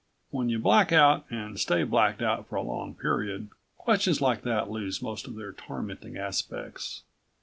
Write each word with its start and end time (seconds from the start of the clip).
_When 0.31 0.49
you 0.49 0.57
black 0.57 0.91
out 0.91 1.27
and 1.29 1.59
stay 1.59 1.83
blacked 1.83 2.23
out 2.23 2.47
for 2.47 2.55
a 2.55 2.63
long 2.63 2.95
period, 2.95 3.49
questions 3.77 4.19
like 4.19 4.41
that 4.41 4.67
lose 4.71 4.99
most 4.99 5.27
of 5.27 5.35
their 5.35 5.53
tormenting 5.53 6.17
aspects. 6.17 7.03